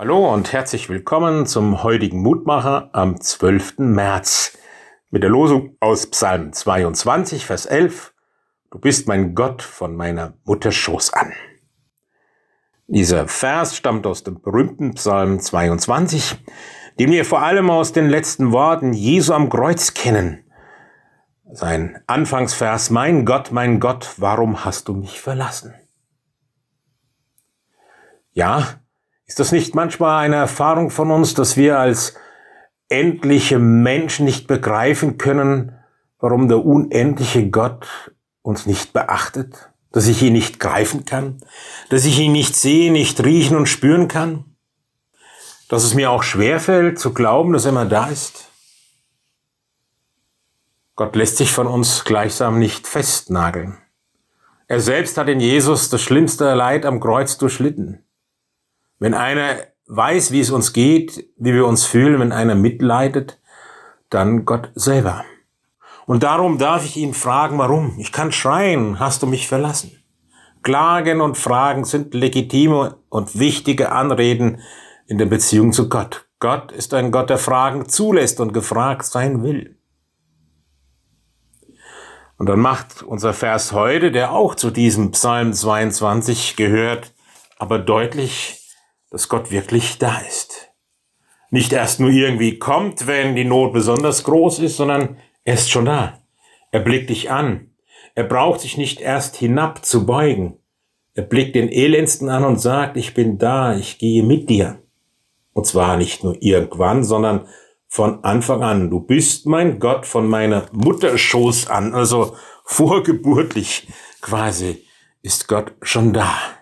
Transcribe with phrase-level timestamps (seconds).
[0.00, 3.78] Hallo und herzlich willkommen zum heutigen Mutmacher am 12.
[3.78, 4.56] März
[5.10, 8.14] mit der Losung aus Psalm 22, Vers 11.
[8.70, 11.32] Du bist mein Gott von meiner Mutter Schoß an.
[12.86, 16.44] Dieser Vers stammt aus dem berühmten Psalm 22,
[17.00, 20.44] den wir vor allem aus den letzten Worten Jesu am Kreuz kennen.
[21.50, 25.74] Sein Anfangsvers, mein Gott, mein Gott, warum hast du mich verlassen?
[28.30, 28.78] Ja,
[29.28, 32.14] ist das nicht manchmal eine Erfahrung von uns, dass wir als
[32.88, 35.78] endliche Menschen nicht begreifen können,
[36.18, 37.86] warum der unendliche Gott
[38.42, 41.40] uns nicht beachtet, dass ich ihn nicht greifen kann,
[41.90, 44.56] dass ich ihn nicht sehen, nicht riechen und spüren kann,
[45.68, 48.46] dass es mir auch schwerfällt zu glauben, dass er immer da ist?
[50.96, 53.76] Gott lässt sich von uns gleichsam nicht festnageln.
[54.66, 58.07] Er selbst hat in Jesus das schlimmste Leid am Kreuz durchlitten.
[58.98, 63.40] Wenn einer weiß, wie es uns geht, wie wir uns fühlen, wenn einer mitleidet,
[64.10, 65.24] dann Gott selber.
[66.06, 67.94] Und darum darf ich ihn fragen, warum.
[67.98, 69.92] Ich kann schreien, hast du mich verlassen?
[70.62, 74.60] Klagen und Fragen sind legitime und wichtige Anreden
[75.06, 76.26] in der Beziehung zu Gott.
[76.40, 79.76] Gott ist ein Gott, der Fragen zulässt und gefragt sein will.
[82.36, 87.12] Und dann macht unser Vers heute, der auch zu diesem Psalm 22 gehört,
[87.58, 88.67] aber deutlich,
[89.10, 90.70] dass Gott wirklich da ist.
[91.50, 95.86] Nicht erst nur irgendwie kommt, wenn die Not besonders groß ist, sondern er ist schon
[95.86, 96.20] da.
[96.72, 97.70] Er blickt dich an.
[98.14, 100.58] Er braucht sich nicht erst hinab zu beugen.
[101.14, 104.82] Er blickt den Elendsten an und sagt, ich bin da, ich gehe mit dir.
[105.52, 107.48] Und zwar nicht nur irgendwann, sondern
[107.88, 108.90] von Anfang an.
[108.90, 113.88] Du bist mein Gott von meiner Mutterschoß an, also vorgeburtlich
[114.20, 114.84] quasi
[115.22, 116.57] ist Gott schon da.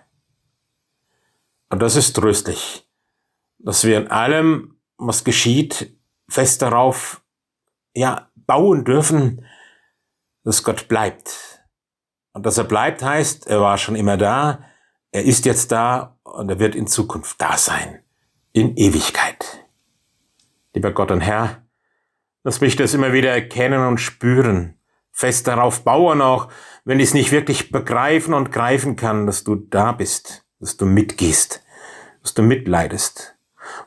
[1.69, 2.87] Und das ist tröstlich,
[3.59, 5.97] dass wir in allem, was geschieht,
[6.29, 7.21] fest darauf,
[7.93, 9.45] ja, bauen dürfen,
[10.43, 11.61] dass Gott bleibt.
[12.31, 14.63] Und dass er bleibt heißt, er war schon immer da,
[15.11, 18.01] er ist jetzt da und er wird in Zukunft da sein.
[18.53, 19.65] In Ewigkeit.
[20.73, 21.63] Lieber Gott und Herr,
[22.43, 24.79] lass mich das immer wieder erkennen und spüren,
[25.11, 26.49] fest darauf bauen auch,
[26.85, 30.85] wenn ich es nicht wirklich begreifen und greifen kann, dass du da bist dass du
[30.85, 31.63] mitgehst,
[32.21, 33.37] dass du mitleidest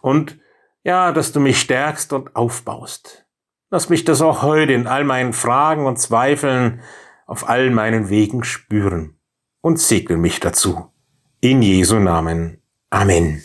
[0.01, 0.39] und
[0.83, 3.27] ja, dass du mich stärkst und aufbaust.
[3.71, 6.81] Lass mich das auch heute in all meinen Fragen und Zweifeln
[7.27, 9.21] auf all meinen Wegen spüren
[9.61, 10.93] und segne mich dazu.
[11.41, 12.63] In Jesu Namen.
[12.91, 13.43] Amen.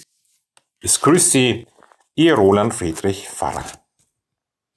[0.82, 1.68] Es grüßt Sie,
[2.16, 3.64] Ihr Roland Friedrich Pfarrer.